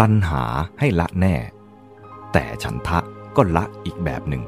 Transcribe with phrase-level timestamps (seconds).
[0.00, 0.42] ตัณหา
[0.78, 1.34] ให้ละแน่
[2.32, 2.98] แต่ฉันทะ
[3.36, 4.42] ก็ละอีกแบบหนึ่ง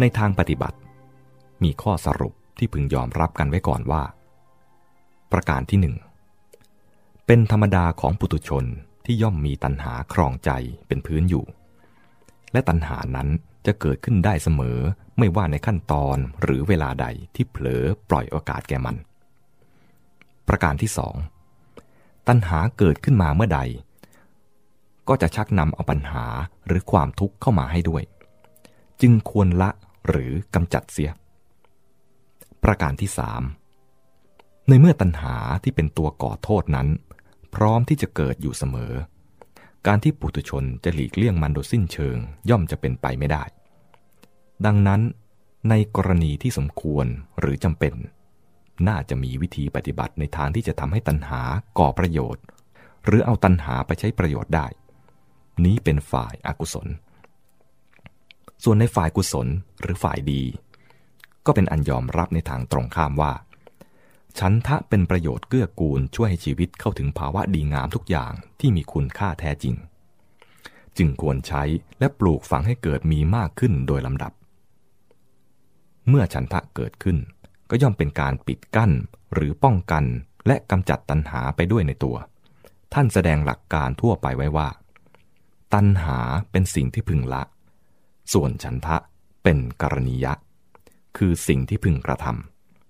[0.00, 0.78] ในทางปฏิบัติ
[1.62, 4.02] มีข้อสรุปที่พึงยอมรับกันไว้ก่อนว่า
[5.32, 5.94] ประการที่หนึ่ง
[7.26, 8.64] เป็นธรรมดาของปุถุชน
[9.04, 10.50] ที่ย่อมมีตัณหาครองใจ
[10.86, 11.44] เป็นพื้นอยู่
[12.52, 13.28] และตัณหานั้น
[13.66, 14.78] จะเกิดขึ้นได้เสมอ
[15.18, 18.96] ไม่ว่าในขั้นตอนหรือเวลาใดที่เผลอปล่อยโอกาสแก่มัน
[20.58, 21.14] ประการที่สอง
[22.28, 23.60] ตัณหาเกิดขึ้นมาเมื่อใด
[25.08, 26.24] ก็จะชักนำเอาปัญหา
[26.66, 28.02] หรือความทุกข์เข้ามาให้ด้วย
[29.00, 29.70] จึงควรละ
[30.08, 31.10] หรือกำจัดเสีย
[32.64, 33.42] ประการที่สาม
[34.68, 36.88] ในเมื่อตัณหาที่เป็นตัวก่อโทษนั้น
[37.54, 38.92] พร้อมที่จะเกิดอยู่เสมอ
[39.86, 42.16] การที่ปุถุชนจะหลีกเลี่ยงมันโดยสิ้นเชิง
[42.50, 43.44] ย่อมจะเป็นไปไม่ได้
[44.66, 45.00] ดังนั้น
[45.68, 47.06] ในกรณีที่สมควร
[47.40, 47.94] หรือจำเป็น
[48.88, 51.42] น่าจะมีวิธีปฏิบัติในทางที่จะทำให้ตัณหา
[51.78, 52.44] ก่อประโยชน์
[53.04, 54.66] หรือเอาตัณหาไปใช้ประโยชน์ได้
[55.64, 56.88] นี้เป็นฝ่ายอากุศล
[58.64, 59.48] ส่วนในฝ่ายกุศล
[59.80, 60.42] หรือฝ่ายดี
[61.46, 63.32] ก็เป็นอันยอมรับในทางตรงข้ามว่า
[64.38, 69.74] ฉันทะเป็นประโยชน์เกื้อกูลช่วยให้ชีวิตเข้าถึงภาวะดีงามทุกอย่างที่มีคุณค่าแท้จริง
[70.96, 71.62] จึงควรใช้
[71.98, 74.32] และปลูกฝังให้เกิดมีมากขึ้นโดยลำดับ
[76.08, 77.16] เมื่อฉันทะเกิดขึ้น
[77.70, 78.92] ก็ย่อมเป็นการปิดกั้น
[79.34, 80.04] หรือป้องกัน
[80.46, 82.16] และกำจัดตัณหาไปด้วยในตัว
[82.94, 84.68] ท่านแสดงหลักการทั่วไปไว้ว่า
[85.74, 86.18] ตัณหา
[86.50, 87.42] เป็นสิ่งที่พึงละ
[88.32, 88.96] ส่วนฉันทะ
[89.42, 90.32] เป็นกรณียะ
[91.16, 92.26] คือสิ่งที่พึงกระท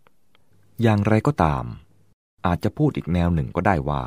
[0.08, 1.64] ำอย่างไรก็ตาม
[2.46, 4.02] อาจจะพูดอีกแนวหนึ่งก็ได้ว่า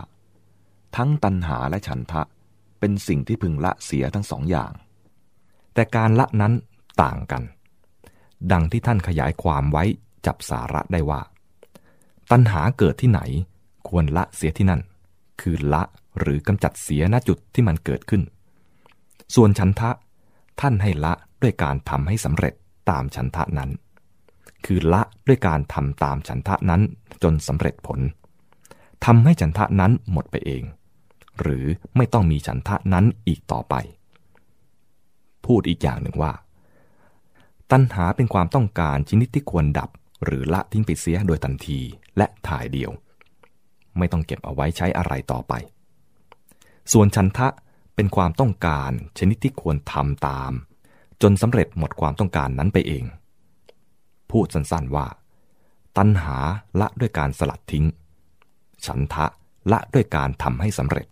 [0.96, 2.22] ทั้งตัณหาและฉันทะ
[2.80, 4.72] เป็นสิ่งที่พึงละเสียทั้งสองอย่าง
[5.74, 6.54] แต่การละนั้น
[7.04, 7.44] ต่างกัน
[8.52, 9.84] ดังที่ท่านขยายความไว้
[10.26, 11.22] จับสาระได้ว่า
[12.32, 13.22] ตัณหาเกิดที่ไหน
[13.90, 14.82] ควรละเสียที่นั่น
[15.42, 15.84] คือละ
[16.20, 18.22] หรือกำจัดเสียณจุดที่มันเกิดขึ้น
[19.36, 19.90] ส่วนฉันทะ
[20.62, 22.54] ท่านให้ละด้วยการทำให้สำเร็จ
[22.90, 23.70] ตามฉันทะนั้น
[24.66, 26.82] คือละด้วยการทำตามฉันทะนั้น
[27.24, 28.00] จนสำเร็จผล
[29.06, 30.64] ทำให้ฉันทะนั้นหมดไปเอง
[31.42, 31.66] หรือ
[31.98, 33.76] ไม่ต้องมีฉันทะนั้นอีกต่อไป
[35.46, 36.34] พูดอีกอย่างหนึ่งว่า
[37.72, 39.90] ตัณหาเป็นความต้องการชนิดที่ควรดับ
[40.24, 41.80] หรือละทิ้งไปเสียโดยทันที
[42.18, 42.92] และถ่ายเดียว
[43.98, 45.54] ไม่ต้องเก็บเอาไว้ใช้อะไรต่อไป
[46.92, 47.48] ส่วนฉันทะ
[47.96, 50.52] เป็นความต้องการชนิดที่ควรทำตาม
[51.22, 53.04] จนสำเร็จหมดความต้องการนั้นไปเอง
[54.32, 55.08] พูดสั้นๆว่า
[55.98, 56.38] ตัณหา
[56.80, 57.86] ละด้วยการสลัดทิ้ง
[58.86, 59.26] ฉันทะ
[59.72, 61.08] ละด้วยการทำให้สำเร็จ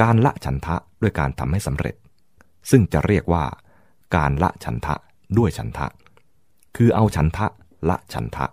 [0.00, 1.94] การละฉันทะด้วยการทำให้สำเร็จ
[2.70, 3.44] ซึ่งจะเรียกว่า
[4.16, 4.94] การละฉันทะ
[5.38, 5.86] ด้วยฉันทะ
[6.76, 7.46] คือเอาฉันทะ
[7.88, 8.46] ละฉันทะ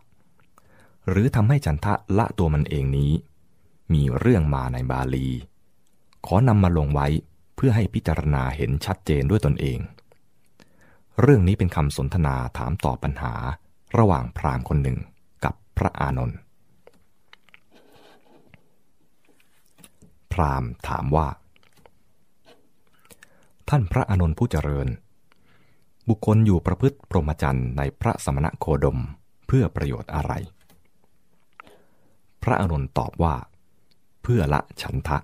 [1.10, 3.12] หรือทำให้ฉันทะละตัวมันเองนี้
[3.94, 5.28] มีเรื่องมาในบาลี
[6.26, 7.08] ขอนำมาลงไว้
[7.56, 9.80] เพื่อให้พิจารณาเห็นชัดเจนด้วยตนเอง
[11.22, 13.34] เรื่องนี้เป็นคำสนทนาถามตอบปัญหา
[13.98, 14.98] ระหว่างพราหมณ์คนหนึ่ง
[15.44, 16.38] กับพระอานนท์
[20.34, 21.28] พราหมณ์ถามว่า
[23.70, 24.88] ท่านพระอานนท์ผู้เจริญ
[26.10, 29.00] บุคคลอยู่ประพฤติพรหมจรรย์ในพระสมณโคดม
[29.48, 30.34] เพื่อประโยชน์อะไร
[32.44, 33.36] พระอานนท์ตอบว่า
[34.24, 35.18] เพื่อละฉันทะ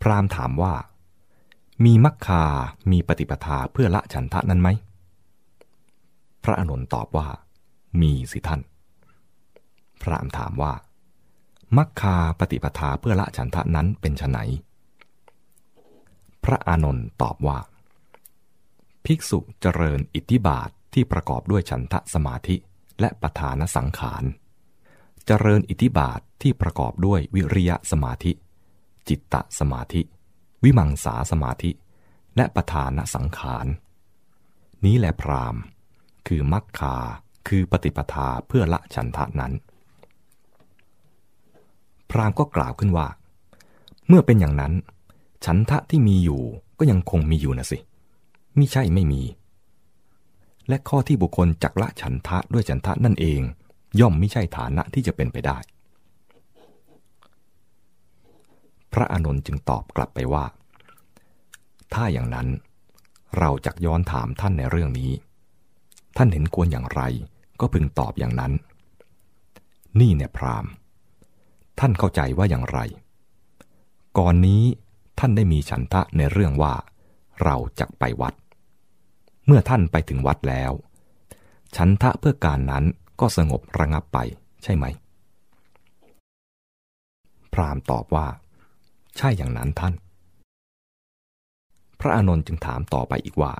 [0.00, 0.74] พราหมณ์ถามว่า
[1.84, 2.44] มีมักคา
[2.90, 4.68] มีปฏิปทาเพื่อละฉันทะนั้นไหม
[6.44, 7.28] พระอานนท์ตอบว่า
[8.00, 8.60] มีสิท่าน
[10.02, 10.72] พราหมณ์ถามว่า
[11.76, 14.38] มักคาปฏิปทาเพื่อละฉันทะนั้นเป็นไฉน
[16.46, 17.58] พระอานนท์ตอบว่า
[19.04, 22.56] ภิกษุเจริญอิทธิบาทที่ประกอบด้วยฉันทะสมาธิ
[23.00, 24.24] และประธานสังขาร
[25.26, 28.32] เจริญอิทธิบาทที่ประกอบด้วยวิริยะสมาธิ
[29.08, 30.02] จิตตสมาธิ
[30.64, 31.70] วิมังสาสมาธิ
[32.36, 33.66] และประธานสังขาร
[34.84, 35.56] นี้แหละพราม
[36.26, 36.96] คือมักคา
[37.48, 39.52] คือปฏิปทาเพื่อละฉันทะนั้น
[42.10, 43.08] พรามก็กล่าวขึ้นว่า
[44.08, 44.72] เมื่อเป็นอย่างนั้น
[45.46, 46.42] ฉันทะที่มีอยู่
[46.78, 47.78] ก็ยังคงมีอยู่นะสิ
[48.58, 49.22] มิใช่ไม่มี
[50.68, 53.40] และข้อที่บุคคลจักละฉันทะด้วยฉันทะนั่นเอง
[54.00, 55.58] ย่อมไม่ใช่ฐานะที่จะเป็นไปได้
[58.92, 60.44] พระอานนท์จึงตอบกลับไปว่า
[61.94, 62.48] ถ้าอย่างนั้น
[63.38, 65.10] เราจักย้อนถามท่านในเรื่องนี้
[66.16, 67.02] ท่านเห็นควรอย่างไร
[67.60, 68.52] ก็พึงตอบอย่างนั้น
[70.00, 70.66] นี่เนี่ยพราม
[71.78, 72.78] ท่านเข้าใจว่าอย่างไร
[74.18, 74.62] ก่อนนี้
[75.18, 76.74] ท่านได้มีฉันทะในเรื่องว่า
[77.42, 78.34] เราจักไปวัด
[79.46, 80.72] เมื่อท่านไปถึงวัดแล้ว
[81.76, 82.84] ฉันทะเพื่อการนั้น
[83.20, 84.18] ก็สงบระงับไป
[84.62, 84.84] ใช่ไหม
[87.52, 88.26] พรามตอบว่า
[89.16, 89.94] ใช่อย่างนั้นท่าน
[92.00, 93.52] พระอานนท์จึงถามต่อไปอีกว่า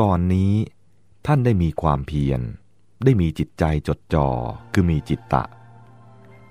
[0.00, 0.52] ก่อนนี้
[1.26, 2.40] ท่านได้มีความเพียร
[3.04, 4.28] ได้มีจิตใจจดจ่อ
[4.72, 5.44] คือมีจิตตะ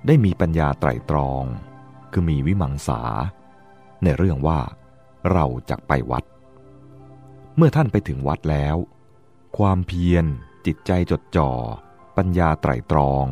[0.07, 1.43] ได้มีปัญญาไตรตรอง
[2.11, 3.01] คือมีวิมังสา
[4.05, 4.59] ในเรื่องว่า
[5.31, 6.23] เราจะไปวัด
[7.57, 8.77] เมื่อท่านไปถึงวัดแล้ว
[9.57, 10.25] ความเพียร
[10.65, 11.49] จิตใจจดจ่อ
[12.17, 13.25] ปัญญาไตรตรอง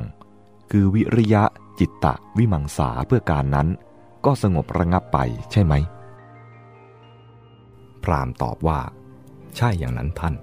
[0.71, 1.43] คือวิริยะ
[1.79, 3.67] จิตตะวิมังสาเพื่อการนั้น
[4.25, 5.17] ก็สงบระงับไป
[5.51, 5.73] ใช่ไหม
[8.03, 8.79] พรามตอบว่า
[9.55, 10.35] ใช่อย่างนั้นท่าน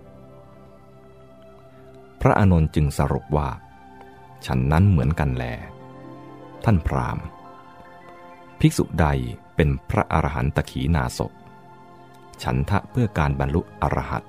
[2.20, 3.48] พระอานนท์จึงสรุปว่า
[4.46, 5.44] ฉันนั้นเหมือนกันแล
[6.64, 7.18] ท่านพราม
[8.60, 9.06] ภิกษุใด
[9.60, 11.20] เป็นพระอรหันตขีนาศ
[12.42, 14.24] ฉันทะเพื่อการบรรลุอรหัต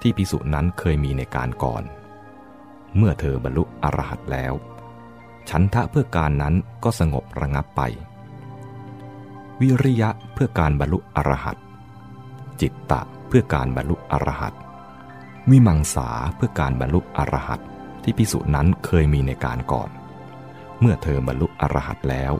[0.00, 1.82] ที่ภิกษุนั้นเคยมีในการก่อน
[2.96, 4.54] เมื่อเธอบรรลุอรหัตแล้ว
[5.50, 6.54] ฉันทะเพื่อการนั้น
[6.84, 7.80] ก็สงบระงับไป
[9.60, 11.56] วิริยะเพื่อการบรรลุอรหัต
[12.60, 14.54] จิตตะเพื่อการบรรลุอรหัต
[15.50, 17.60] วิมังสาเพื่อการบรรลุอรหัต
[18.02, 19.90] ที่พิสุนั้นเคยมีในการก่อน
[20.80, 22.32] เมื่อเธอบรรลุอรหัตแล้ว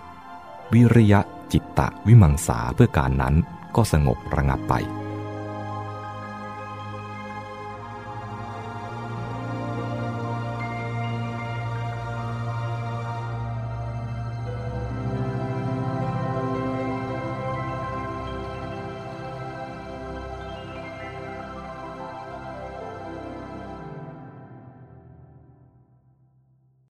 [0.75, 1.21] วิริยะ
[1.53, 3.35] จิตตะวิมังสาเพื่อการนั้น
[3.77, 4.75] ก็สงบระงับไป